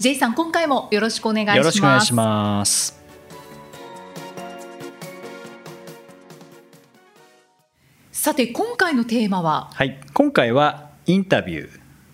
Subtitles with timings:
[0.00, 1.56] J さん今回もよろしくお願いします。
[1.58, 2.98] よろしくお願いします。
[8.10, 9.68] さて今回のテーマは？
[9.74, 10.00] はい。
[10.14, 11.70] 今回はインタビュー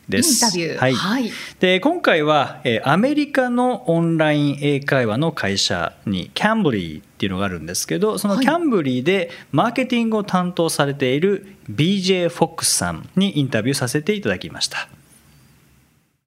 [0.08, 0.32] です。
[0.32, 0.78] インタビュー。
[0.78, 1.30] はい、はい。
[1.60, 8.44] で今回は、えーアメリカのオンライン英会話の会社にキャンブリーっていうのがあるんですけどそのはい。
[8.44, 14.88] キャンブリーでマーケティングを担当されている BJ フォックスさんにインタビューさせていただきました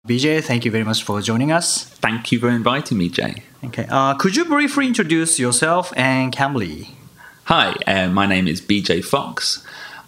[0.10, 1.84] BJ, thank you very much for joining us.
[1.84, 3.44] Thank you for inviting me, Jay.
[3.64, 6.90] Okay, uh, could you briefly introduce yourself and Cambly?
[7.44, 9.64] Hi, uh, my name is BJ Fox.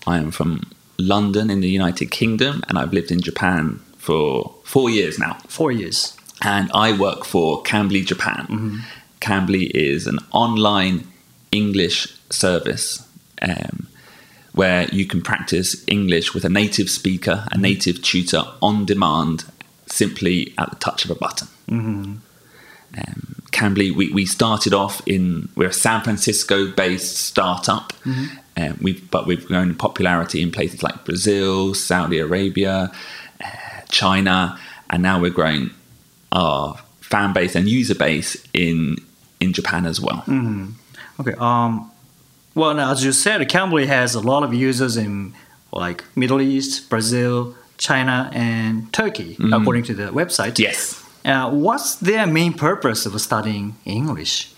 [0.08, 4.90] I am from London in the United Kingdom and I've lived in Japan for four
[4.90, 5.38] years now.
[5.48, 6.18] Four years.
[6.42, 8.82] And I work for Cambly Japan.
[9.20, 11.06] Cambly is an online
[11.52, 13.08] English service
[13.44, 13.86] um,
[14.54, 19.46] where you can practice English with a native speaker, a native tutor on demand,
[19.92, 21.48] simply at the touch of a button.
[22.98, 27.94] Um, Cambly, we, we started off in we're a San Francisco based startup,
[28.58, 32.92] um, we've but we've grown in popularity in places like Brazil, Saudi Arabia,
[33.44, 33.48] uh,
[33.90, 35.72] China, and now we're growing
[36.32, 38.98] our fan base and user base in
[39.40, 40.24] in Japan as well.
[41.20, 41.34] Okay.
[41.38, 41.92] Um,
[42.56, 45.34] well, now, as you said, Cambly has a lot of users in
[45.72, 49.60] like Middle East, Brazil, China, and Turkey, mm.
[49.60, 50.60] according to the website.
[50.60, 51.04] Yes.
[51.26, 54.54] Uh, what's their main purpose of studying English?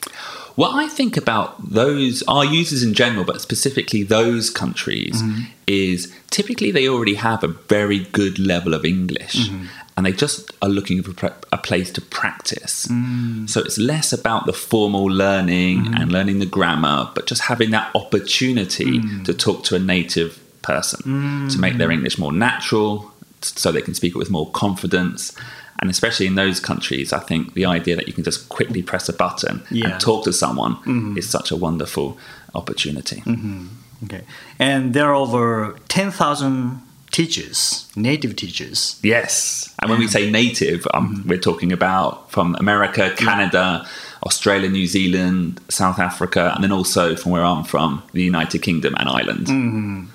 [0.55, 5.45] What I think about those, our users in general, but specifically those countries, mm-hmm.
[5.65, 9.65] is typically they already have a very good level of English mm-hmm.
[9.97, 12.85] and they just are looking for a place to practice.
[12.87, 13.49] Mm.
[13.49, 15.93] So it's less about the formal learning mm-hmm.
[15.95, 19.25] and learning the grammar, but just having that opportunity mm.
[19.25, 23.12] to talk to a native person to make their English more natural
[23.45, 25.35] so they can speak it with more confidence.
[25.79, 29.09] And especially in those countries, I think the idea that you can just quickly press
[29.09, 29.89] a button Yeah.
[29.89, 31.17] and talk to someone mm-hmm.
[31.17, 32.17] is such a wonderful
[32.55, 33.21] opportunity.
[33.21, 33.67] Mm-hmm.
[34.05, 34.23] Okay.
[34.59, 38.99] And there are over 10,000 teachers, native teachers.
[39.03, 39.73] Yes.
[39.81, 41.29] And when we say native, um, mm-hmm.
[41.29, 43.87] we're talking about from America, Canada,
[44.25, 48.95] Australia, New Zealand, South Africa, and then also from where I'm from, the United Kingdom
[48.97, 50.09] and Ireland.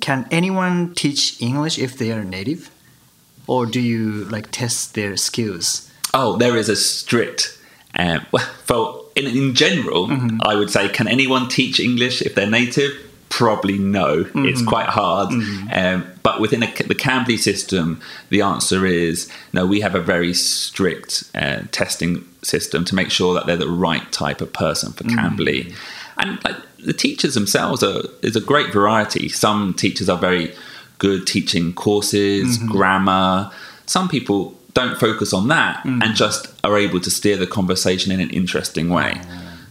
[0.00, 2.70] Can anyone teach English if they are native?
[3.46, 5.90] Or do you like test their skills?
[6.14, 7.58] Oh, there is a strict.
[7.98, 10.08] Um, well, for in, in general,
[10.42, 12.92] I would say, can anyone teach English if they're native?
[13.28, 14.28] Probably no.
[14.34, 15.32] It's quite hard.
[15.72, 19.66] Um, but within a, the Cambly system, the answer is no.
[19.66, 24.10] We have a very strict uh, testing system to make sure that they're the right
[24.12, 25.74] type of person for Cambly.
[26.18, 29.28] And like, the teachers themselves are is a great variety.
[29.28, 30.54] Some teachers are very
[30.98, 32.68] good teaching courses, mm-hmm.
[32.68, 33.50] grammar.
[33.86, 36.02] Some people don't focus on that mm.
[36.02, 39.20] and just are able to steer the conversation in an interesting way.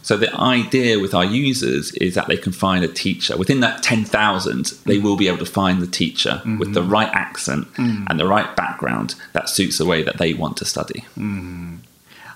[0.02, 3.84] So the idea with our users is that they can find a teacher within that
[3.84, 5.04] 10,000 they mm.
[5.04, 6.92] will be able to find the teacher with the mm-hmm.
[6.92, 8.08] right accent mm.
[8.10, 11.06] and the right background that suits the way that they want to study.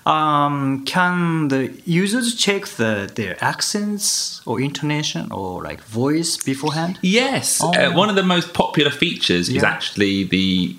[0.06, 7.00] Um, can the users check the, their accents or intonation or like voice beforehand?
[7.02, 7.72] Yes, Oh.
[7.74, 10.75] uh, one of the most popular features is actually the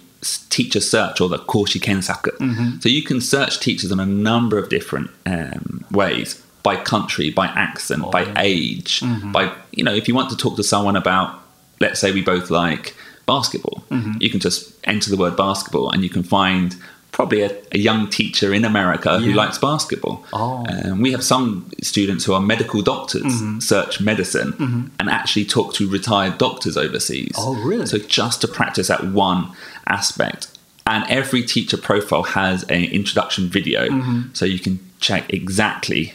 [0.50, 2.30] teacher search or the koshi kensaku.
[2.38, 2.80] Mm-hmm.
[2.80, 7.46] So you can search teachers in a number of different um, ways by country, by
[7.46, 8.32] accent, by Oh.
[8.38, 9.32] age, Mm-hmm.
[9.32, 11.40] by you know if you want to talk to someone about,
[11.80, 12.94] let's say we both like
[13.26, 14.12] basketball, Mm-hmm.
[14.20, 16.76] you can just enter the word basketball and you can find.
[17.14, 20.24] Probably a, a young teacher in America who likes basketball.
[20.32, 20.66] Oh.
[20.68, 23.60] Um, we have some students who are medical doctors, Mm-hmm.
[23.60, 27.30] search medicine, and actually talk to retired doctors overseas.
[27.38, 27.86] Oh, really?
[27.86, 29.52] So just to practice that one
[29.86, 30.48] aspect.
[30.86, 34.20] And every teacher profile has an introduction video, Mm-hmm.
[34.34, 36.14] so you can check exactly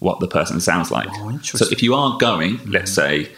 [0.00, 1.08] what the person sounds like.
[1.12, 1.66] Oh, so interesting.
[1.66, 1.72] Mm-hmm.
[1.72, 3.28] if you are going, let's say,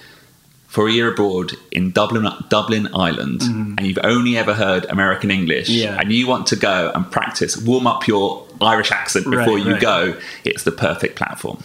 [0.75, 5.69] for a year abroad in Dublin, Dublin, Ireland, and you've only ever heard American English.
[5.69, 6.01] Yeah.
[6.01, 9.73] and you want to go and practice, warm up your Irish accent before Right, you
[9.73, 9.81] right.
[9.81, 11.59] go, it's the perfect platform.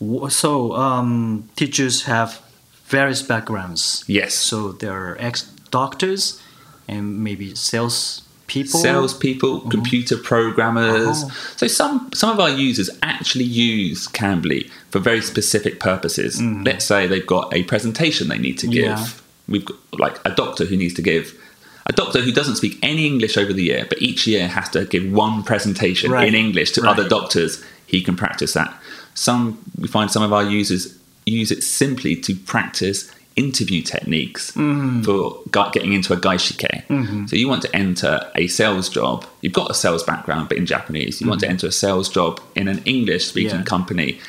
[0.00, 2.40] W- So um, teachers have
[2.86, 4.04] various backgrounds.
[4.06, 4.32] Yes.
[4.34, 6.40] So there are ex doctors
[6.88, 8.80] and maybe sales people.
[8.80, 9.70] salespeople, mm-hmm.
[9.70, 11.24] computer programmers.
[11.56, 16.40] So some some of our users actually use Cambly for very specific purposes.
[16.40, 16.62] Mm-hmm.
[16.62, 18.84] Let's say they've got a presentation they need to give.
[18.84, 19.06] Yeah.
[19.48, 21.40] We've got like a doctor who needs to give.
[21.86, 24.86] A doctor who doesn't speak any English over the year, but each year has to
[24.86, 26.26] give one presentation Right.
[26.28, 26.90] in English to Right.
[26.90, 27.62] other doctors.
[27.86, 28.72] He can practice that.
[29.14, 30.96] Some we find some of our users
[31.26, 35.04] use it simply to practice interview techniques mm.
[35.04, 35.42] for
[35.72, 36.86] getting into a gaishike.
[36.86, 37.26] Mm-hmm.
[37.26, 39.26] So you want to enter a sales job.
[39.40, 41.52] You've got a sales background, but in Japanese, you want to mm-hmm.
[41.52, 43.64] enter a sales job in an English-speaking Yeah.
[43.64, 44.20] company.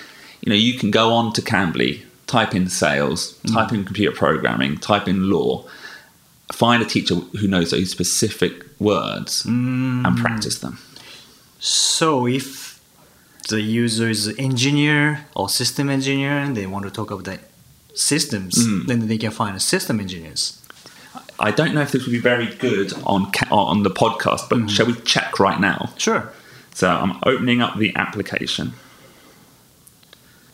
[0.41, 3.53] You know, you can go on to Cambly, type in sales, mm.
[3.53, 5.65] type in computer programming, type in law,
[6.51, 10.17] find a teacher who knows those specific words and mm.
[10.17, 10.79] practice them.
[11.59, 12.79] So if
[13.49, 17.39] the user is engineer or system engineer and they want to talk about the
[17.95, 18.87] systems, Mm.
[18.87, 20.59] then they can find system engineers.
[21.39, 24.85] I don't know if this would be very good on on the podcast, but shall
[24.85, 25.93] we check right now?
[25.97, 26.31] Sure.
[26.73, 28.73] So I'm opening up the application.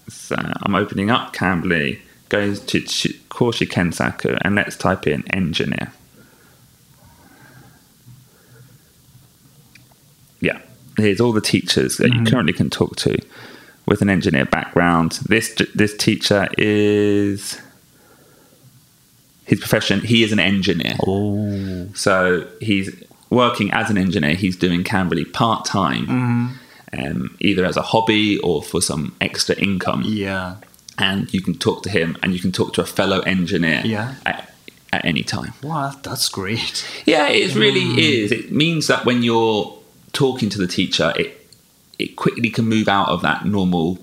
[0.09, 1.99] So I'm opening up Cambly,
[2.29, 5.91] goes to Korshi Kensaku, and let's type in engineer.
[10.39, 10.59] Yeah,
[10.97, 13.17] here's all the teachers that you currently can talk to
[13.91, 15.19] with an engineer background.
[15.27, 17.59] This this teacher is
[19.45, 19.99] his profession.
[19.99, 20.95] He is an engineer.
[21.05, 21.89] Oh.
[21.93, 22.87] So he's
[23.29, 24.35] working as an engineer.
[24.35, 26.57] He's doing Cambly part time,
[26.97, 30.03] um, either as a hobby or for some extra income.
[30.05, 30.55] Yeah.
[30.97, 34.15] And you can talk to him, and you can talk to a fellow engineer Yeah.
[34.25, 34.53] at,
[34.93, 35.53] at any time.
[35.63, 36.85] Wow, that's great.
[37.05, 37.87] Yeah, it really
[38.23, 38.31] is.
[38.31, 39.73] It means that when you're
[40.13, 41.40] talking to the teacher, it
[42.01, 43.99] it quickly can move out of that normal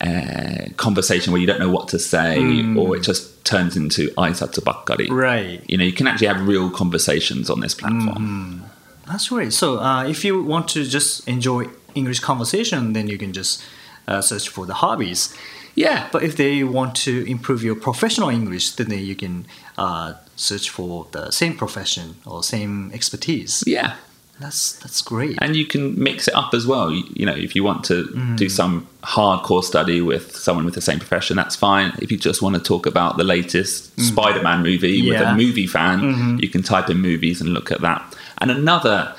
[0.00, 2.38] uh, conversation where you don't know what to say,
[2.76, 5.08] or it just turns into aisatsu bakkari.
[5.10, 5.60] Right.
[5.70, 8.64] You know, you can actually have real conversations on this platform.
[9.06, 9.52] That's great.
[9.52, 13.62] So uh, if you want to just enjoy English conversation, then you can just
[14.08, 15.34] uh, search for the hobbies.
[15.74, 19.46] Yeah, But if they want to improve your professional English, then you can
[19.78, 23.62] uh, search for the same profession or same expertise.
[23.66, 23.94] yeah.
[24.40, 25.38] That's that's great.
[25.42, 26.90] And you can mix it up as well.
[26.90, 28.36] You, you know, if you want to mm.
[28.38, 31.92] do some hardcore study with someone with the same profession, that's fine.
[32.00, 34.02] If you just want to talk about the latest mm.
[34.02, 36.38] Spider-Man movie with a movie fan, mm-hmm.
[36.40, 38.16] you can type in movies and look at that.
[38.38, 39.14] And another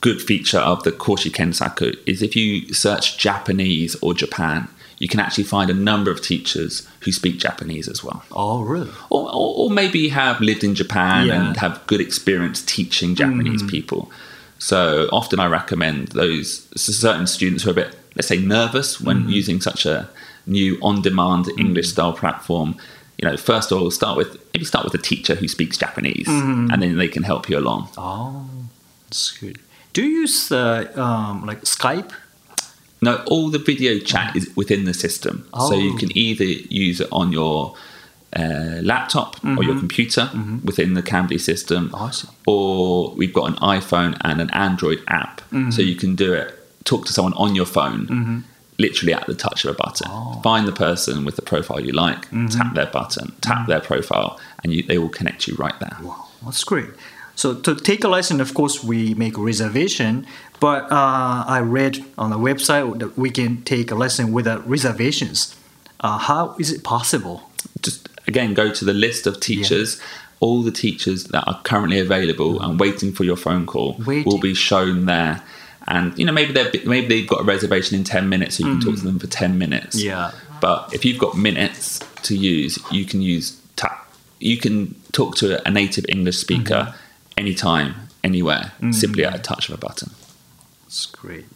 [0.00, 4.66] good feature of the Koshi Kensaku is if you search Japanese or Japan,
[5.02, 8.20] you can actually find a number of teachers who speak Japanese as well.
[8.30, 8.90] oh, really?
[9.10, 11.34] Or, or, or maybe have lived in Japan Yeah.
[11.48, 14.10] and have good experience teaching Japanese people.
[14.60, 19.28] So often I recommend those certain students who are a bit, let's say, nervous when
[19.28, 20.08] using such a
[20.46, 22.76] new on-demand English style platform.
[23.18, 26.28] You know, first of all, start with maybe start with a teacher who speaks Japanese,
[26.28, 27.88] and then they can help you along.
[27.98, 28.46] Oh,
[29.08, 29.58] that's good.
[29.94, 32.12] Do you use uh, um, like Skype?
[33.02, 35.44] No, all the video chat is within the system.
[35.68, 35.98] So you Oh.
[35.98, 37.74] can either use it on your
[38.34, 39.78] uh, laptop or your mm-hmm.
[39.80, 40.64] computer mm-hmm.
[40.64, 42.28] within the Cambly system, Oh, I see.
[42.46, 45.42] or we've got an iPhone and an Android app.
[45.50, 45.80] So mm-hmm.
[45.82, 46.48] you can do it,
[46.84, 48.44] talk to someone on your phone,
[48.78, 50.08] literally at the touch of a button.
[50.10, 50.40] Oh.
[50.42, 54.72] Find the person with the profile you like, tap their button, tap their profile, and
[54.72, 55.96] you, they will connect you right there.
[56.00, 56.88] Wow, that's great.
[57.34, 60.26] So to take a lesson, of course, we make a reservation.
[60.60, 65.56] But uh, I read on the website that we can take a lesson without reservations.
[66.00, 67.48] Uh, how is it possible?
[67.80, 70.00] just again go to the list of teachers
[70.40, 74.24] all the teachers that are currently available and waiting for your phone call Waiting.
[74.24, 75.42] will be shown there
[75.86, 78.72] and you know maybe they're maybe they've got a reservation in 10 minutes so you
[78.72, 80.32] can talk to them for 10 minutes Yeah.
[80.60, 84.08] but if you've got minutes to use you can use tap
[84.40, 86.94] you can talk to a native english speaker
[87.36, 88.94] anytime anywhere mm.
[88.94, 90.10] simply at a touch of a button
[90.84, 91.46] That's great.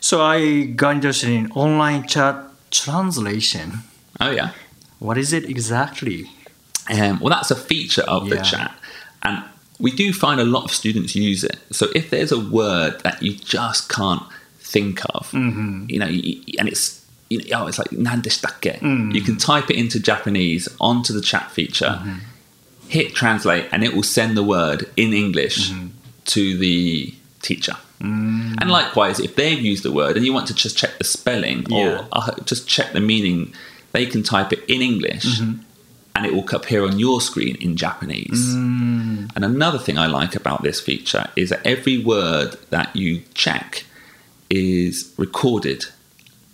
[0.00, 2.36] So I got interested in online chat
[2.70, 3.80] translation.
[4.20, 4.50] oh yeah
[4.98, 6.30] What is it exactly?
[6.90, 8.74] Um, well, that's a feature of the chat,
[9.22, 9.44] and
[9.78, 11.58] we do find a lot of students use it.
[11.70, 14.22] So if there's a word that you just can't
[14.58, 15.84] think of, mm-hmm.
[15.88, 18.80] you know, and it's you know, oh, it's like nandeshitakke.
[18.80, 19.14] Mm.
[19.14, 22.18] You can type it into Japanese onto the chat feature, mm-hmm.
[22.88, 25.88] Hit translate, and it will send the word in English mm-hmm.
[26.26, 27.76] to the teacher.
[28.00, 28.56] Mm.
[28.60, 31.66] And likewise, if they've used the word and you want to just check the spelling
[31.68, 31.98] Yeah.
[31.98, 33.52] or uh, just check the meaning,
[33.92, 35.62] they can type it in English mm-hmm.
[36.14, 38.54] and it will appear on your screen in Japanese.
[38.54, 39.30] Mm.
[39.34, 43.84] And another thing I like about this feature is that every word that you check
[44.48, 45.86] is recorded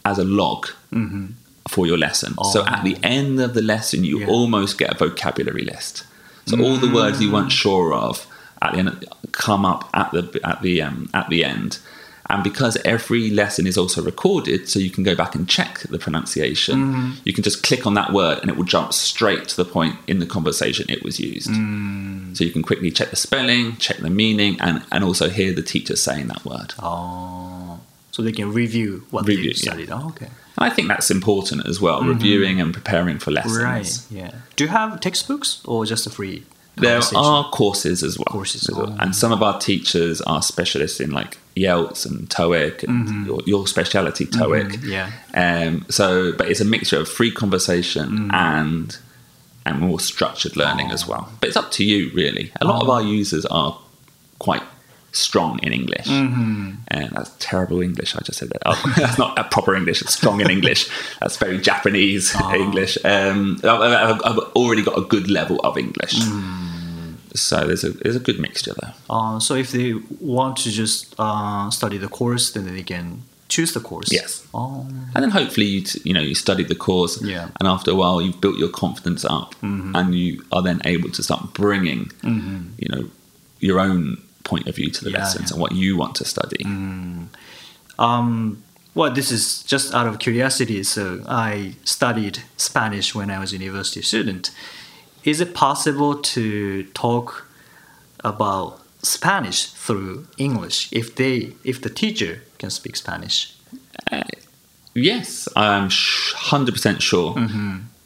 [0.05, 1.27] as a log mm-hmm.
[1.69, 2.35] for your lesson.
[2.53, 2.85] So at oh.
[2.85, 4.29] the end of the lesson, you Yeah.
[4.29, 6.05] almost get a vocabulary list.
[6.47, 8.27] So all the words you weren't sure of
[8.63, 11.79] at the end come up at the at the um, at the end.
[12.31, 15.99] And because every lesson is also recorded, so you can go back and check the
[15.99, 17.11] pronunciation, Mm-hmm.
[17.25, 19.97] you can just click on that word and it will jump straight to the point
[20.07, 21.51] in the conversation it was used.
[21.51, 22.35] Mm.
[22.35, 25.63] So you can quickly check the spelling, check the meaning, and, and also hear the
[25.63, 26.73] teacher saying that word.
[26.79, 27.81] Oh,
[28.15, 29.91] so they can review what Review, they studied.
[29.91, 30.29] Oh, okay.
[30.57, 33.59] I think that's important as well, reviewing and preparing for lessons.
[33.59, 33.65] Mm-hmm.
[33.65, 33.99] Right.
[34.09, 34.31] Yeah.
[34.55, 36.45] Do you have textbooks or just a free?
[36.77, 38.27] There are courses as well.
[38.27, 38.91] Courses, as well.
[38.93, 38.97] oh.
[39.03, 43.67] And some of our teachers are specialists in like YELTS and TOEIC and your, your
[43.67, 44.73] speciality TOEIC.
[44.75, 44.91] Mm-hmm.
[44.91, 45.11] yeah.
[45.35, 48.33] Um, so, but it's a mixture of free conversation Mm.
[48.33, 48.99] and
[49.67, 51.29] and more structured learning as well.
[51.41, 52.53] But it's up to you, really.
[52.61, 52.93] A lot of Oh.
[52.93, 53.77] our users are
[54.39, 54.63] quite
[55.17, 56.07] strong in English.
[56.07, 56.71] Mm-hmm.
[56.89, 58.15] And that's terrible English.
[58.17, 58.63] I just said that.
[58.67, 60.03] Oh, that's not a proper English.
[60.03, 60.89] It's strong in English.
[61.21, 62.55] That's very Japanese Oh.
[62.55, 62.99] English.
[63.05, 66.15] Um, I've, I've, already got a good level of English.
[66.15, 67.15] Mm.
[67.35, 68.95] So there's a there's a good mixture there.
[69.11, 73.73] Uh, so if they want to just uh, study the course, then they can choose
[73.75, 74.13] the course.
[74.13, 74.47] Yes.
[74.55, 74.87] Oh.
[75.15, 77.49] And then hopefully you t- you know you studied the course, Yeah.
[77.59, 79.97] and after a while you've built your confidence up, Mm-hmm.
[79.97, 82.11] and you are then able to start bringing
[82.79, 83.05] you know
[83.61, 85.55] your own point of view to the Yeah, lessons yeah.
[85.55, 86.65] and what you want to study.
[87.99, 88.63] Um,
[88.95, 90.83] well, this is just out of curiosity.
[90.85, 94.51] So I studied Spanish when I was a university student.
[95.25, 97.47] Is it possible to talk
[98.23, 103.55] about Spanish through English if they if the teacher can speak Spanish?
[104.95, 107.35] Yes, I'm hundred percent sure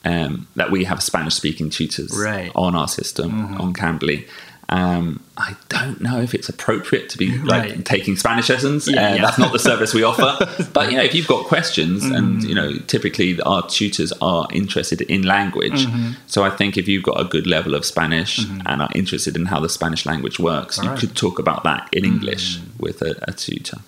[0.04, 2.22] um, that we have Spanish speaking tutors Mm-hmm.
[2.22, 2.48] Right.
[2.48, 2.58] Mm-hmm.
[2.58, 4.26] on our system on Cambly.
[4.70, 7.84] Um, I don't know if it's appropriate to be like Right.
[7.86, 8.86] taking Spanish lessons.
[8.86, 9.22] Yeah, uh, yeah.
[9.22, 10.36] That's not the service we offer.
[10.74, 12.14] but you know, if you've got questions, Mm-hmm.
[12.14, 15.86] and you know, typically our tutors are interested in language.
[15.86, 16.12] Mm-hmm.
[16.26, 19.46] So I think if you've got a good level of Spanish and are interested in
[19.46, 20.90] how the Spanish language works, you Right.
[20.98, 21.00] Mm-hmm.
[21.00, 23.78] could talk about that in English with a, a tutor.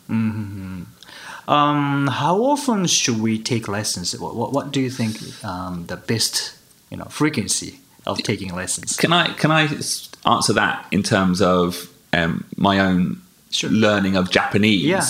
[1.48, 4.18] Um, how often should we take lessons?
[4.18, 6.54] What, what, what do you think um, the best
[6.90, 8.96] you know frequency of taking lessons?
[8.96, 9.66] Can I can I
[10.26, 13.20] answer that in terms of um, my own
[13.52, 13.70] Sure.
[13.70, 14.84] learning of Japanese?
[14.84, 15.02] Yeah.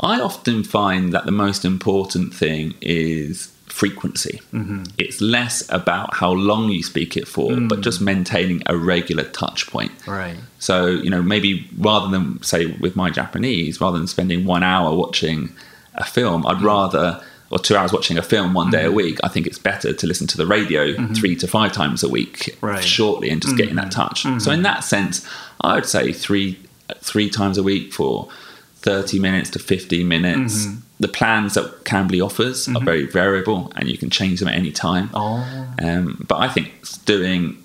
[0.00, 4.40] I often find that the most important thing is frequency.
[4.52, 4.84] Mm-hmm.
[4.98, 7.68] It's less about how long you speak it for, Mm.
[7.68, 9.92] but just maintaining a regular touch point.
[10.06, 10.36] Right.
[10.58, 14.94] So, you know, maybe rather than say with my Japanese, rather than spending one hour
[14.96, 15.50] watching
[15.94, 16.50] a film, Mm.
[16.56, 19.58] I'd rather, or two hours watching a film one day a week, I think it's
[19.58, 22.66] better to listen to the radio three to five times a week Mm-hmm.
[22.66, 22.78] Right.
[22.78, 22.86] Mm-hmm.
[22.86, 24.22] shortly and just getting that touch.
[24.38, 25.26] So, in that sense,
[25.60, 26.58] I would say three
[27.00, 28.28] three times a week for
[28.76, 30.66] 30 minutes to 15 minutes.
[30.66, 30.80] Mm-hmm.
[31.00, 34.72] The plans that Cambly offers are very variable and you can change them at any
[34.72, 35.10] time.
[35.14, 35.44] Oh.
[35.82, 36.72] Um, but I think
[37.04, 37.62] doing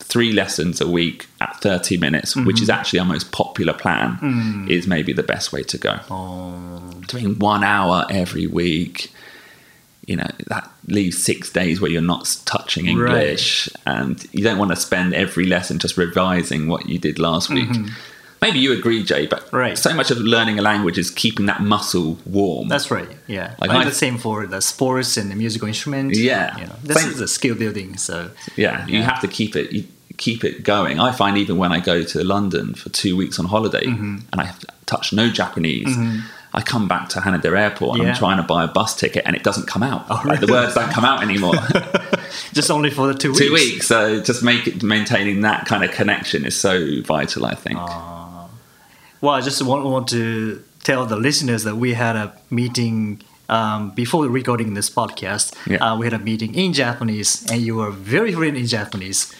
[0.00, 2.62] three lessons a week at 30 minutes, which Mm-hmm.
[2.62, 4.70] is actually our most popular plan, Mm.
[4.70, 5.98] is maybe the best way to go.
[6.10, 6.80] Oh.
[7.08, 9.12] Doing one hour every week,
[10.06, 14.70] you know, that leaves six days where you're not touching English and you don't want
[14.70, 17.68] to spend every lesson just revising what you did last week.
[18.42, 19.56] Maybe you agree, Jay, but Mm-hmm.
[19.56, 19.78] Right.
[19.78, 22.68] so much of learning a language is keeping that muscle warm.
[22.68, 23.08] That's right.
[23.26, 23.54] Yeah.
[23.60, 26.14] Like Like the same for the sports and the musical instrument.
[26.14, 26.54] Yeah.
[26.58, 27.96] You know, this Same- is a skill building.
[27.96, 29.04] So Yeah, you Yeah.
[29.10, 29.72] have to keep it.
[29.72, 29.84] You
[30.18, 31.00] keep it going.
[31.00, 34.16] I find even when I go to London for two weeks on holiday Mm-hmm.
[34.30, 35.88] and I have to touch no Japanese,
[36.54, 38.10] I come back to Haneda Airport and Yeah.
[38.12, 40.06] I'm trying to buy a bus ticket and it doesn't come out.
[40.08, 41.54] Oh, Like, the words don't come out anymore.
[42.52, 43.40] just only for the two weeks.
[43.40, 43.86] two weeks.
[43.88, 47.44] So just make it maintaining that kind of connection is so vital.
[47.46, 47.78] I think.
[49.20, 53.90] Well, I just want, want to tell the listeners that we had a meeting um,
[53.92, 55.54] before recording this podcast.
[55.66, 55.78] Yeah.
[55.84, 59.32] Uh, we had a meeting in Japanese, and you were very fluent in Japanese.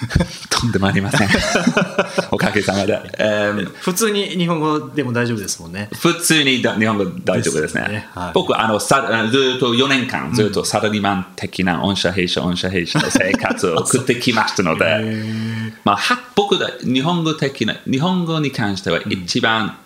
[0.48, 1.28] とんでもありません。
[2.30, 2.94] おかげさまで。
[3.18, 5.90] Um, 普通に日本語でも大丈夫ですもんね。
[5.94, 7.82] 普通にだ日本語大丈夫ですね。
[7.82, 19.76] ですねはい僕あのさずっと4年間ずっとサラリーマン的な御社弊社御社弊社の生活を送ってきましたので、まあは僕が日本語的な日本語に関しては一番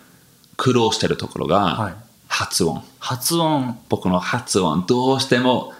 [0.57, 2.83] 苦労してるところはいが発音。
[2.99, 3.77] 発音。
[3.89, 5.73] 僕の発音どうしても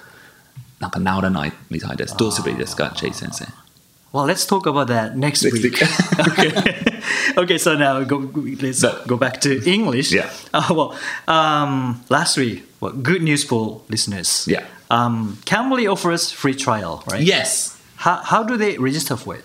[0.80, 2.16] なんか治らないみたいです。
[2.18, 3.65] どうすればいいですか、チェイ先生？
[4.16, 5.64] Well, let's talk about that next, Next week.
[5.64, 5.84] week.
[6.28, 7.02] okay.
[7.38, 8.18] okay, so now go,
[8.62, 10.14] let's So- go back to English.
[10.14, 10.30] Yeah.
[10.54, 14.48] Uh, well, um, last week, well, good news for listeners.
[14.48, 14.64] Yeah.
[14.90, 17.22] Um, Cambly offers free trial, right?
[17.22, 17.78] Yes.
[17.98, 19.44] How, how do they register for it?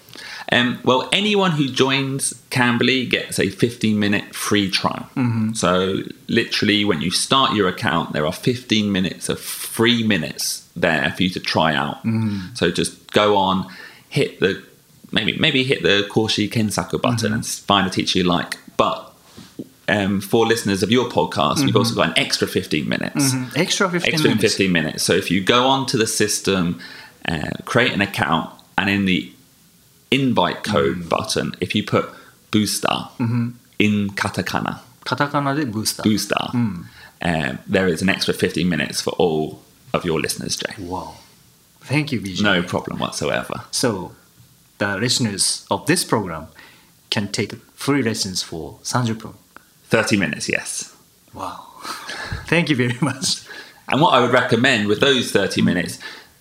[0.53, 5.09] Um, well, anyone who joins Cambly gets a 15 minute free trial.
[5.55, 5.99] So,
[6.29, 11.23] literally, when you start your account, there are 15 minutes of free minutes there for
[11.25, 11.99] you to try out.
[12.55, 13.67] So, just go on,
[14.11, 14.63] hit the
[15.13, 17.35] maybe maybe hit the Koshi Kensaku button mm-hmm.
[17.35, 18.59] and find a teacher you like.
[18.77, 19.11] But
[19.89, 21.67] um, for listeners of your podcast, mm-hmm.
[21.67, 22.11] we've also mm-hmm.
[22.11, 23.33] got an extra 15 minutes.
[23.33, 23.59] Mm-hmm.
[23.59, 24.55] Extra 15 extra minutes.
[24.55, 25.03] 15 minutes.
[25.03, 26.81] So if you go onto the system,
[27.27, 29.33] uh, create an account, and in the
[30.11, 31.09] invite code mm-hmm.
[31.09, 32.09] button, if you put
[32.51, 33.51] booster mm-hmm.
[33.79, 36.85] in katakana, katakana de booster, booster, mm.
[37.23, 39.63] um, there is an extra 15 minutes for all
[39.93, 40.75] of your listeners, Jay.
[40.79, 41.15] Wow.
[41.91, 42.43] Thank you, Vijay.
[42.43, 43.65] No problem whatsoever.
[43.73, 44.13] So,
[44.79, 46.47] the listeners of this program
[47.11, 49.35] can take free lessons for 30分。
[49.89, 50.97] 30 minutes, yes.
[51.35, 51.67] Wow.
[52.47, 53.43] Thank you very much.
[53.89, 55.99] And what I would recommend with those 30 minutes,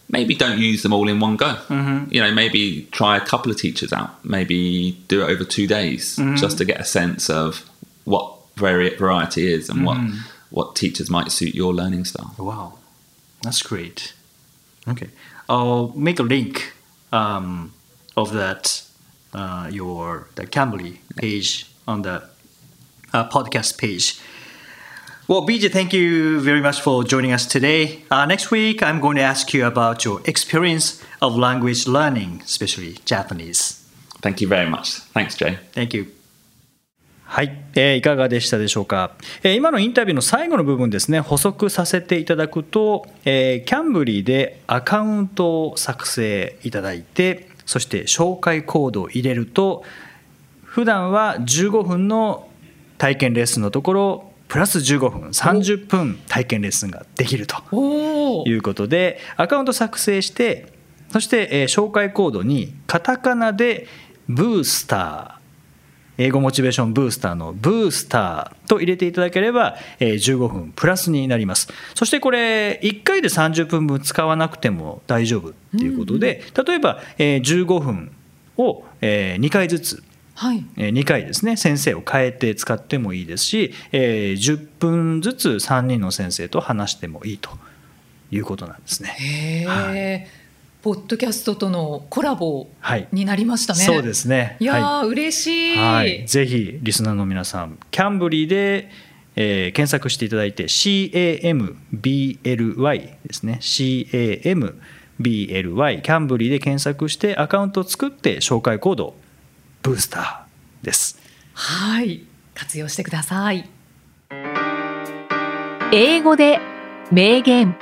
[0.07, 1.55] maybe don't use them all in one go.
[1.67, 2.13] Mm-hmm.
[2.13, 4.23] You know, maybe try a couple of teachers out.
[4.23, 6.35] Maybe do it over two days mm-hmm.
[6.35, 7.67] just to get a sense of
[8.05, 10.19] what vari- variety is and what, mm-hmm.
[10.51, 12.35] what teachers might suit your learning style.
[12.37, 12.77] Wow.
[13.41, 14.13] That's great.
[14.87, 15.09] Okay.
[15.49, 16.73] I'll make a link
[17.11, 17.73] um,
[18.15, 18.83] of that,
[19.33, 22.23] uh, your the Cambly page on the
[23.13, 24.19] uh, podcast page.
[25.27, 28.03] Well, BJ, thank you very much for joining us today.
[28.09, 32.97] Uh, next week, I'm going to ask you about your experience of language learning, especially
[33.05, 33.85] Japanese.
[34.21, 34.99] Thank you very much.
[35.13, 35.59] Thanks, Jay.
[35.71, 36.18] Thank you.
[37.31, 39.11] はい、えーいかがでしたでしょうか、
[39.43, 41.19] えー今のインタビューの最後の部分ですね。
[41.19, 49.83] 補足させていただくと、えーキャンブリーでアカウントを作成いただいてそして紹介コードを入れると
[50.63, 52.49] 普段は15分の
[52.97, 60.73] 体験レッスンのところプラス15分30分体験レッスンができるということでアカウント作成して
[61.11, 63.85] そして、えー紹介コードにカタカナで
[64.27, 65.38] ブースター
[66.19, 71.69] 英語モチベーションブースターのブースターと入れていただければえー15分プラスになります。
[71.95, 78.11] そしてこれ1回で30分分使わなくても大丈夫っていうことで例えばえー15分
[78.57, 80.03] をえ2回ずつ
[80.35, 80.65] はい。
[80.77, 87.49] えー2回ですね先生を変えて使ってもいいですし、えー10分ずつ3人の先生と話してもいいと
[88.31, 89.15] いうことなんですね。
[89.19, 89.95] へえ、は
[90.81, 93.79] ポッドキャストとのコラボはいになりましたね。
[93.79, 94.55] そうですね。
[94.59, 95.73] いやー、は嬉しい。
[95.73, 98.89] い、はい、ぜひリスナーの皆さん、キャンブリーで、
[99.35, 103.59] えー検索していただいて CAMBLY ですね。
[103.61, 104.81] CAMBLY
[106.01, 109.15] キャンブリーで検索してアカウントを作って紹介コード
[109.83, 111.19] ブースターです。
[111.53, 113.69] はい、活用してください。
[115.91, 116.59] 英語で
[117.11, 117.75] 名言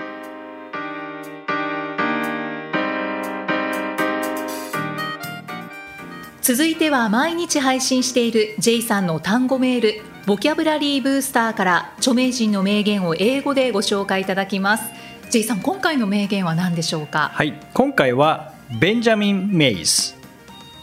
[6.48, 14.86] 続いては毎日配信している J さんの単語メールボキャブラリーブースターから著名人の名言を英語でご紹介いただきます
[15.30, 17.32] J さん今回の名言は何でしょうか？
[17.34, 20.14] はい、今回はベンジャミン・メイズ、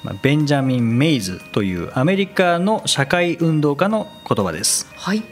[0.02, 4.86] まあベンジャミン・メイズというアメリカの社会運動家の言葉です。
[4.94, 5.22] はい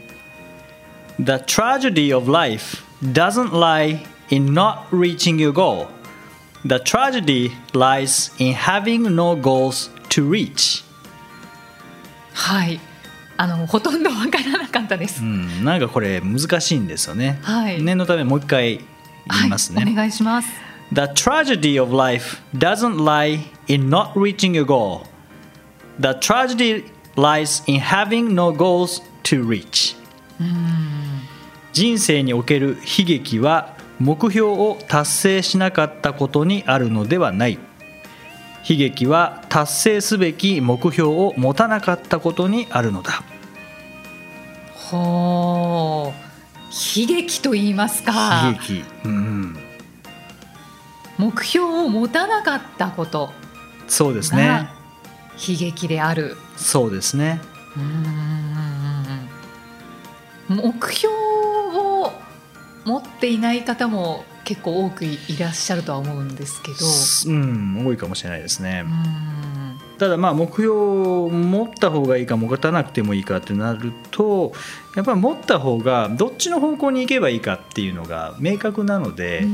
[1.19, 5.89] The tragedy of life doesn't lie in not reaching your goal.
[6.65, 10.83] The tragedy lies in having no goals to reach.
[12.33, 12.79] はい
[13.35, 17.39] あのほとんどわからなかったです、うん、なんかこれ難しいんですよね。
[17.41, 18.79] はい念のためもう一回
[19.31, 19.83] 言いますね。
[19.83, 20.49] はい、お願いします
[20.91, 25.05] The tragedy of life doesn't lie in not reaching your goal.
[25.99, 29.95] The tragedy lies in having no goals to reach.
[31.71, 37.57] 人生における悲劇は目標を達成しなかったことにあるのではない。
[38.67, 43.23] 悲劇は達成すべき目標を持たなかったことにあるのだ。
[44.75, 46.23] ほう
[46.99, 48.83] 悲劇と言いますか悲劇。
[49.05, 49.57] うん、
[51.17, 53.31] 目標を持たなかったこと
[53.87, 54.73] そうですねが。
[55.35, 57.41] 悲劇であるそうですね。
[57.75, 58.33] うーん
[60.47, 62.11] 目標を
[62.85, 66.77] 持っていない方も結構多くいらっしゃるとは思うんですけど
[67.29, 68.89] うん、多いかもしれないですねう。
[68.89, 69.53] ん
[69.97, 74.51] ただまあ目標を持った方がいいか持たなくてもいいかってなると
[74.95, 79.45] やっぱり持った方がどっちの方向に行けばいいかっていうのが明確なので、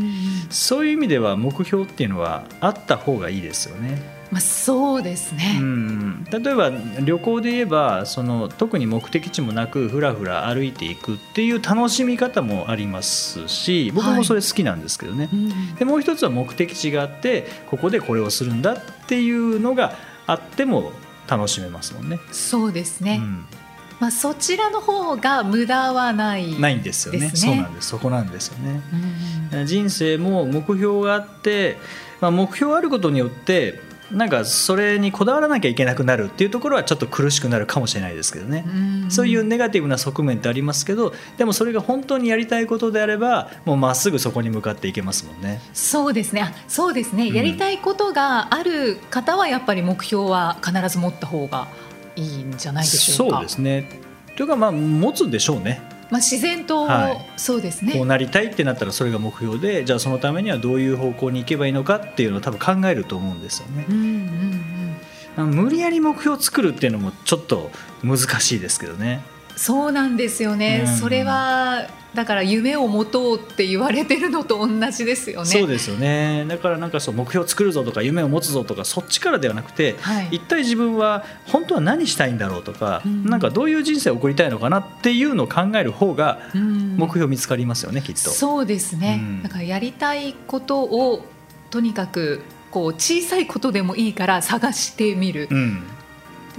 [0.50, 4.19] そういう意味では目標っていうのはあった方がいいですよね。
[4.32, 15.30] まあ、そうですうね、ん、例えば旅行で言えばその特に目的地もなくふらふら歩いていくっていう楽しみ方もありますし僕もそれ好きなんですけどね。
[15.34, 19.94] うんでもう一つは目的地があってここでこれをするんだっていうのが
[20.28, 20.92] あっても
[21.28, 22.20] 楽しめますもんね。
[22.32, 23.46] そうですね、うん。
[24.00, 27.32] まあ、そちらの方が無駄はないないんですよね。
[27.34, 27.90] そうなんです。
[27.90, 28.82] そこなんですよね。
[29.54, 29.66] うん。
[29.66, 31.78] 人生も目標があって、
[32.22, 33.82] まあ、目標あることによって
[34.12, 39.12] なんかそれにこだわらなきゃいけなくなるっていうところはちょっと苦しくなるかもしれないですけどね、うん。
[39.12, 45.62] そういうネガティブな側面ってありますけどでもそれが本当にやりたいことであればもうまっすぐそこに向かっていけますもんね。
[45.74, 46.42] そうですね。
[46.42, 47.34] あそうですね、ん。
[47.34, 51.68] やりたいことがある方はやっぱり目標は必ず持った方が
[52.16, 53.36] いいんじゃないでしょうか。
[53.38, 54.02] そうですね。
[54.36, 57.26] というかまあ持つでしょうねまあ、自然と、はい。
[57.38, 57.94] そうですね。
[57.94, 63.86] こうなりたいってなったらそれが目標でじゃあそのためにはどういう方向に行けばいいのかっていうのを多分考えると思うんですよね。
[63.88, 64.06] うんうん
[65.38, 65.52] うん。
[65.52, 67.72] 無理やり目標を作るっていうのもちょっと
[68.04, 69.22] 難しいですけどね
[69.60, 70.96] そうなんですよね、うん。
[70.96, 75.46] それはだから夢を持とうって言われてるのと同じですよね。
[75.46, 76.46] そうですよね。
[76.48, 80.30] だからなんかそう目標を作るぞとか夢を持つぞとかそっちからではなくてはい。
[80.32, 83.26] 一体自分は本当は何したいんだろうとか、うん。
[83.26, 86.96] なんかどういう人生を送りたいのかなっていうのを考える方がうん。
[86.96, 88.30] 目標見つかりますよねきっと。
[88.30, 89.44] そうですね、うん。
[89.44, 91.26] だからやりたいことを
[91.70, 92.42] とにかく
[92.72, 95.84] こう小さいことでもいいから探してみる、うん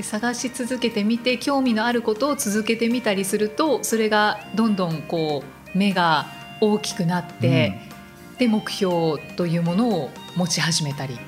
[0.01, 6.27] で探し続けてみて興味のあることを続けてみたりするとそれがどんどんこう目が
[6.61, 7.81] 大きくなって、
[8.39, 11.19] で目標というものを持ち始めたり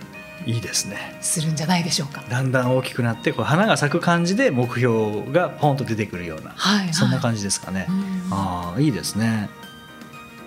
[0.44, 1.16] いいですね。
[1.20, 2.22] するんじゃないでしょうか。
[2.28, 7.86] だんだん大きくなってこう花が咲く感じで目標がポンと出てくるようなはい、はい、そんな感じですかね。
[7.88, 9.48] うんああいいですね。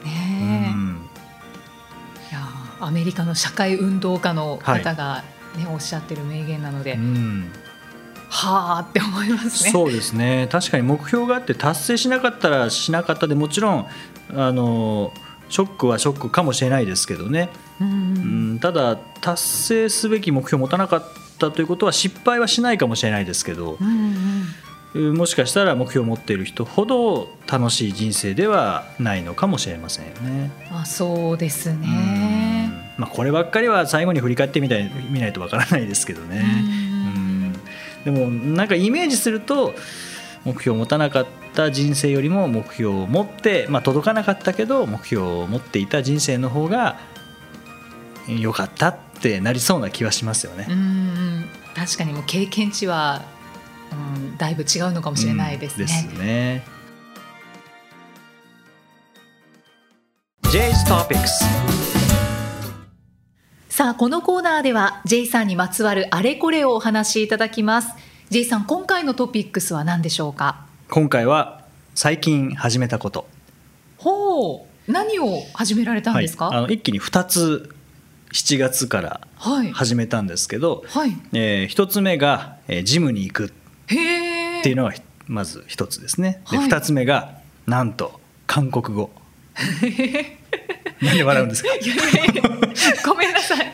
[0.03, 0.73] うね
[2.31, 5.23] いやーアメリカの社会運動家の方が、
[5.57, 7.49] ねおっしゃってる名言なので、うん
[8.29, 9.71] はあって思いますね。
[9.71, 13.87] そうですね確かに目標があって達成しなかったらしなかったでもちろん
[14.35, 15.11] あの
[15.49, 21.03] ショックはショックかもしれないですけどね、うんううんん、ただ達成すべき目標を持たなかっ
[21.37, 24.43] たということは失敗はしないかもしれないですけどうんうん
[24.95, 30.51] うんもしかしたら目標を持っている人ほど楽しい人生ではないのかもしれませんよね。
[30.71, 32.93] あそうですうんね。
[32.97, 36.45] まあ、こればっかりは最後に振り返ってみたい見ないとわからないですけどね。
[36.79, 36.84] うん
[38.05, 39.73] でもなんかイメージすると
[40.45, 46.97] 目標を持たなかった人生よりも目標を持って、まあ、届かなかったけど目標を持っていた人生の方が
[48.27, 50.77] 良かったってなりそうな気はしますよねうん。
[50.77, 53.21] うん確かにもう経験値は、
[53.91, 55.83] うん、だいぶ違うのかもしれないですね。
[55.83, 56.63] うんですね。
[60.43, 61.94] J's Topics
[63.75, 67.89] さあこのコーナーでは J さんにまつわるあれこれをお話しいただきます。
[68.29, 70.65] J さん今回のトピックスは何でしょうか？
[70.89, 73.27] 今回は最近始めたこと、
[73.97, 76.45] ほう何を始められたんですか？
[76.45, 77.75] はい、あの一気に2つ
[78.31, 79.71] 7月からはい。
[79.73, 81.11] 始めたんですけど、はい。
[81.33, 83.45] え1つ目が、えージムに行く。
[83.47, 83.49] っ
[84.63, 87.33] ていうのがひまず1つですねではい2つ目が
[87.67, 89.11] なんと韓国語
[91.01, 91.69] なんで笑うんですか？
[93.09, 93.73] ごめんなさい。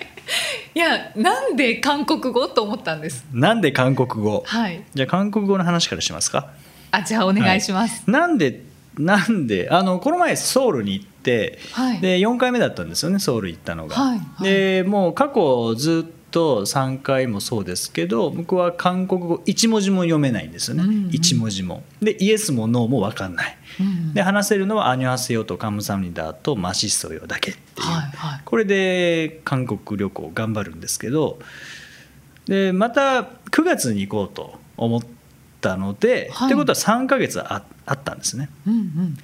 [0.73, 2.47] いやなんで韓国語？
[2.47, 3.25] と思ったんです。
[3.33, 4.43] なんで韓国語？
[4.45, 4.83] はい。
[4.93, 6.49] じゃあ韓国語の話からしますか？
[6.91, 8.09] あじゃあお願いします。
[8.09, 8.63] なんで
[8.97, 9.67] なんで？
[9.71, 13.95] あのこの前ソウルに行って、はいで4回目だったんですよねソウル行ったのが。
[13.95, 21.09] はいはいでもう過去ずっと3回もそうですけど僕は韓国語1文字も読めないんですよね、うんうん。
[21.09, 21.83] 1文字も。
[22.01, 23.57] でイエスもノーも分かんない。
[23.79, 28.41] うんで話せるのは「アニュハセヨ」と「カムサムニダ」と「マシッソヨ」だけっていう、はいはい。
[28.43, 31.39] これで韓国旅行頑張るんですけど
[32.47, 35.01] でまた9月に行こうと思っ
[35.61, 36.47] たので、はい。
[36.47, 38.49] ってことは3ヶ月ああったんですね。
[38.67, 39.17] うんうん。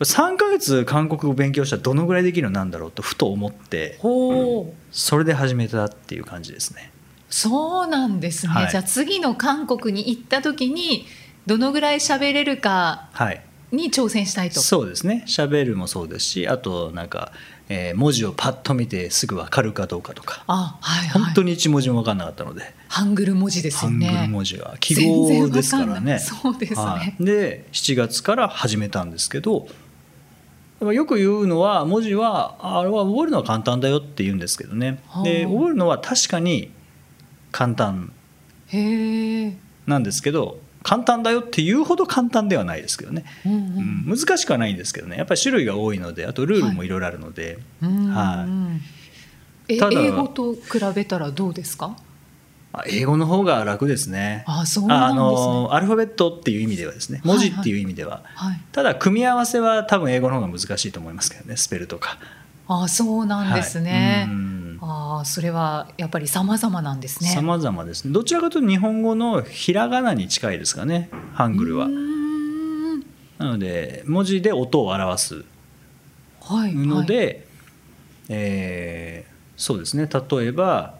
[0.00, 4.74] 3ヶ月韓国語勉強したらどのぐらいできるようになるんだろうとふと思ってほう。
[4.90, 6.90] それで始めたっていう感じですね
[7.28, 8.52] そうなんですね。
[8.52, 11.06] はいじゃあ次の韓国に行った時に
[11.46, 14.60] どのぐらい喋れるかはいに挑戦したいと。
[14.60, 17.30] そうですね喋るもそうですしあとなんか、
[17.68, 21.22] えー文字をパッと見てすぐ分かるかどうかとかあはいはい。
[21.22, 24.22] 本当に1文字も分かんなかったので、ハングル文字ですハングよね。
[24.22, 26.18] ル文字は記号ですからね。
[26.18, 29.68] そうですねはいで7月から始めたんですけど
[30.80, 35.02] よく言うのは文字はああれは覚えるのは簡単だよって言うんですけどね。
[35.08, 35.22] はあ。
[35.22, 36.70] で覚えるのは確かに
[37.52, 38.12] 簡単。
[39.86, 44.16] なんですけど簡単だよっていうほど簡単ではないですけどね、うんうん。
[44.16, 45.16] 難しくはないんですけどね。
[45.16, 46.88] やっぱり種類が多いのであとルールもい。
[46.88, 48.08] ろいろあるので、うん。
[48.14, 48.46] は
[49.68, 50.60] えただ英語と比
[50.94, 51.96] べたらどうですか？
[52.72, 54.44] あ英語の方が楽ですね。
[54.46, 55.20] あそうなんですね。
[55.20, 58.60] あのアルファベットっていう意味ではですね文字っていう意味では、はい。
[58.72, 62.18] ただ組み合わせは多分英語の方が難しいと思いますけどねスペルとか
[62.68, 64.24] あそうなんですね。
[64.28, 67.28] はいうんあそれはやっぱり様々なんですね。
[67.30, 71.88] 様々ですねどちらかというと日本語のひらがなに近いですかねハングルは
[73.38, 75.44] なので文字で音を表す
[76.40, 76.74] はい。
[76.74, 77.46] ので、
[78.28, 79.30] えー
[79.60, 80.94] そうですね例えば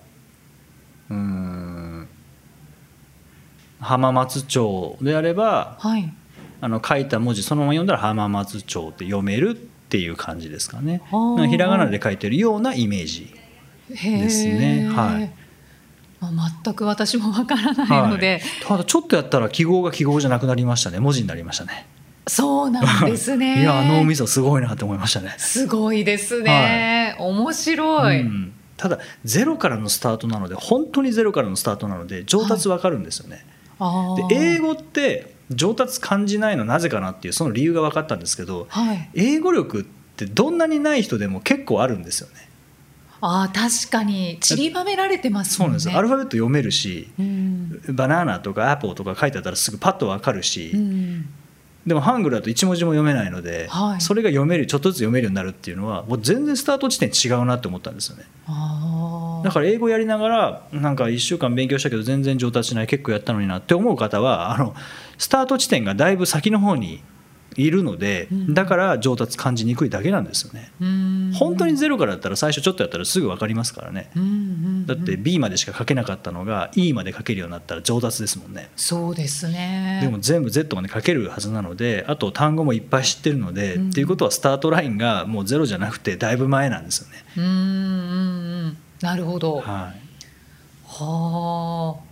[3.80, 6.12] 浜松町であればはい。
[6.62, 11.02] あの書いた文字そのまま読んだら浜松町って読めるっていう感じですかね。
[11.48, 13.34] ひらがなで書いてるようなイメージ
[13.88, 14.88] ですね。
[14.94, 15.30] はい。
[16.20, 18.42] まあ全く私もわからないので、はい。
[18.66, 21.00] ただちょっとやったら記号が記号じゃなくなりましたね。
[21.00, 21.86] 文字になりましたね。
[22.28, 23.62] そうなんですね。
[23.62, 25.34] いや脳みそすごいなって思いましたね。
[25.38, 28.52] すごいですね、面白い、うん。
[28.76, 33.59] ただゼロからのスタートなので本当にゼロからのスタートなので上達わかるんですよね、あー
[34.28, 39.10] で英語って上達感じないのなぜかなっていうその理由が分かったんですけどはい。
[39.14, 39.84] 英語力っ
[40.16, 42.48] てどんなにない人でも結構あるんですよね。
[43.22, 44.38] あー確かに。
[44.40, 47.82] 散りばめられてますそうなんですアルファベット読めるしうん。
[47.90, 51.28] バナナとかアポーとか書いてあったらすぐパッと分かるし、うん
[51.90, 54.00] でもハングルだと一文字も読めないので、はい。
[54.00, 58.26] それが読めるちょっとずつ読めるようになるっていうのはもう全然スタート地点違うなって思ったんですよね。
[59.42, 64.72] だから英語やりながらなんか1週間勉強したけど全然上達しない結構やったのになって思う方はあの
[65.18, 67.02] スタート地点がだいぶ先の方に
[67.56, 68.54] いるのでうん。
[68.54, 70.70] だから上達感じにくいだけなんですよね。
[70.80, 71.32] うん。
[71.34, 74.10] 本当にゼロからだったら最初ちょっとやったらすぐ分かりますからね。
[74.16, 74.86] うんうんうん。
[74.86, 78.70] だって B までしか書けなかったのが E まで書けるようになったら上達ですもんね。
[78.76, 80.00] そうですね。
[80.02, 83.90] でも全部 Z まで書けるはずなのであと単語もいっぱい知ってるので、うん。
[83.90, 87.24] っていうことはスタートラインがもうゼロじゃなくてだいぶ前なんですよね。
[87.36, 87.52] うんうんう
[88.68, 88.76] ん。
[89.00, 89.56] なるほど。
[89.56, 90.00] ははい、
[91.00, 92.10] あ。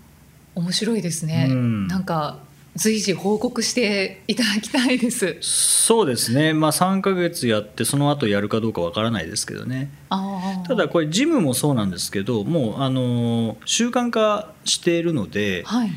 [0.55, 1.87] 面白いですね、うん。
[1.87, 2.39] なんか
[2.79, 5.37] 随時報告していただきたいです。
[5.41, 9.91] そうですね、まあ、3ヶ月やってその後やるかどうかわからないですけどね。
[10.67, 15.91] ただこれジムもそうなんですけどもうあの習慣化しているのではい。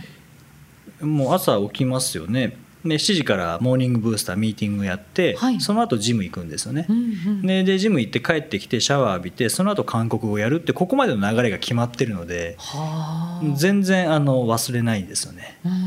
[1.02, 2.58] もう朝起きますよね。
[2.84, 5.62] で7時からモーニングブースターミーティングやって、はい。
[5.62, 6.88] その後ジム行くんですよね。
[6.90, 6.94] う。
[6.94, 7.00] んう
[7.44, 7.46] ん。
[7.46, 13.56] ででジム行って帰ってきてシャワー浴びてその後韓国語をやるってここまでの流れが決まってるのではあ。
[13.56, 15.60] 全然あの忘れないんですよね。
[15.64, 15.82] うんうんう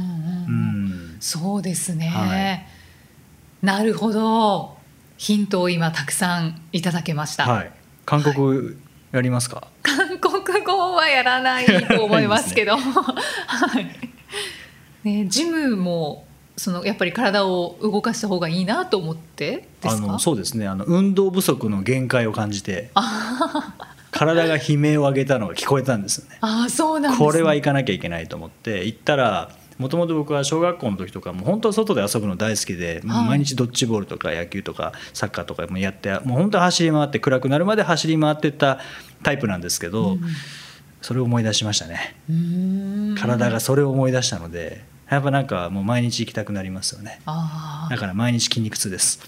[0.47, 0.74] うんん
[1.27, 2.67] そうですね、はい。
[3.65, 4.77] なるほど。
[5.17, 7.71] ヒントを今たくさんいただけました、はい、
[8.05, 8.53] 韓国語
[9.11, 12.77] やりますか、韓国語はやらないと思いますけど。
[12.77, 15.09] はい。
[15.09, 16.27] ね、ジムも
[16.59, 20.05] そのやっぱり体を動かした方がいいなと思ってですか？
[20.05, 20.69] あのそうですね。
[20.69, 22.91] あの運動不足の限界を感じて
[24.11, 26.37] 体が悲鳴を上げたのが聞こえたんですよね。
[26.43, 33.27] ああそうなんです、ね、これは行かなきゃいけないと思って行ったらもともと僕は小学校の時とかも本当は外で遊ぶの大好きで、はい。
[33.29, 38.79] 毎日ドッジボールとか野球とかサッカーとかもやってもう本当は走り回って暗くなるまで走り回ってった
[39.23, 40.19] タイプなんですけど、
[41.03, 42.17] それを思い出しましたね。
[43.19, 47.21] 体がそれを思い出したのでやっぱなんかもう毎日行きたくなりますよね。
[47.91, 49.21] だから毎日筋肉痛です。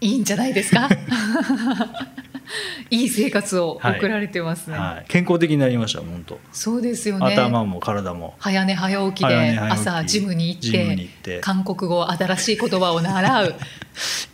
[0.00, 0.88] いいんじゃないですか？
[2.90, 7.34] いい生活を送られてますね、はい、健康的になりました本当、そうですよね。
[7.34, 8.34] 頭も体も。
[8.38, 13.54] 早寝早起きで朝ジムに行って韓国語新しい言葉を習う。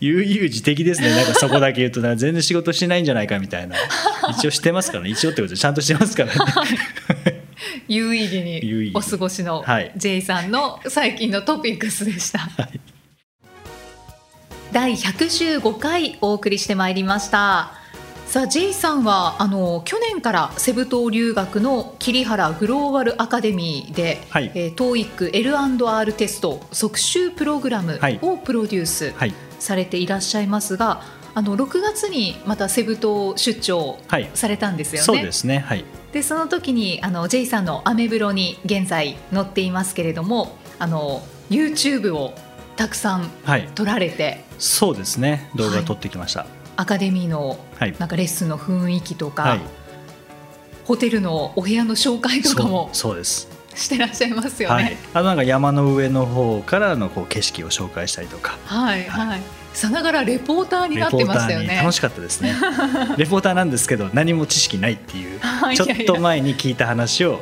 [0.00, 1.10] 悠々自適ですね。
[1.10, 3.76] なんかそこだけ言うとなんか全然仕事してないんじゃないかみたいな。
[4.30, 5.10] 一応してますからね。
[5.10, 7.42] 一応ってことでちゃんとしてますからね。
[7.88, 9.92] 有意義にお過ごしのはい。
[9.96, 12.80] J さんの最近のトピックスでした、い。
[14.72, 17.72] 第115回お送りしてまいりました
[18.28, 24.52] さあ J さんはあの去年からセブ島留学の桐原グローバルアカデミーで、はい。
[24.54, 28.18] えー、TOEIC L&R テスト即習プログラムはい。
[28.20, 29.32] をプロデュースはい。
[29.58, 31.00] されていらっしゃいますが、
[31.34, 34.28] あの6月にまたセブ島出張はい。
[34.34, 35.04] されたんですよね。
[35.06, 35.60] そうですね。
[35.60, 35.86] はい。
[36.12, 42.34] でその時にあの J さんのアメブロに現在載っていますけれどもあの YouTube を
[42.76, 43.66] たくさんはい。
[43.74, 44.44] 撮られて。
[44.58, 45.48] そうですね。
[45.54, 46.44] 動画撮ってきました
[46.78, 47.94] アカデミーのはい。
[47.98, 49.60] なんかレッスンの雰囲気とか、はい。
[50.84, 53.48] ホテルのお部屋の紹介とかもそうです。
[53.74, 54.84] してらっしゃいますよはい。
[54.84, 54.96] ね。
[55.12, 58.56] あとなんか山の上の方からのこう景色を紹介したりとか。
[58.64, 59.40] はいはい、
[59.74, 61.78] さながらレポーターにレなってましたよね。
[61.78, 62.54] 楽しかったですね。
[63.18, 65.40] レポーターなんですけど何も知識ないっていう。
[65.40, 67.40] はいちょっと前に聞いた話を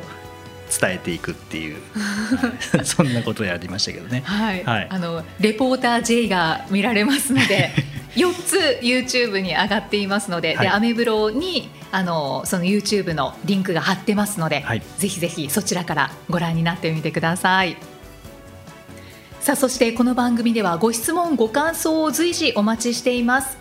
[0.81, 1.77] 伝えていくっていう。
[1.93, 2.81] はい。
[2.83, 4.23] そんなことをやりましたけどね。
[4.25, 4.87] はい、はい。
[4.89, 7.71] あのレポーター J が見られますので
[8.17, 17.77] 4つ YouTube に上がっていますので,、はいでアメブロにあのその YouTube のリンクが貼ってますので、はいぜひぜひそちらからご覧になってみてください。
[19.39, 23.57] さあそしてこの番組ではご質問ご感想を随時お待ちしています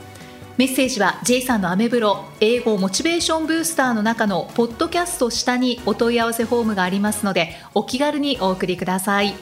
[0.56, 9.34] メッセージは J さんのアメブロ英語モチベーションブースターの中のポッドキャスト下にお問い合わせフォームがありますのでお気軽にお送りください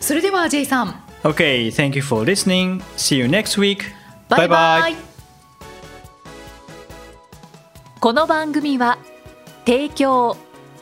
[0.00, 2.80] それでは J さん Okay, thank you for listening.
[2.96, 3.97] See you next week.
[4.28, 4.96] バイバイ
[7.98, 8.98] この番組は
[9.64, 10.36] 提供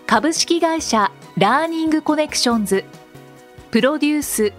[0.04, 2.85] 株式会社ラーニングコネクションズ
[3.70, 4.52] プロデュース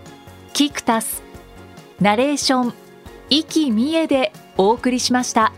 [0.53, 1.21] キクタス
[1.99, 2.73] ナレーション
[3.29, 5.51] 生きみえでお送りしました。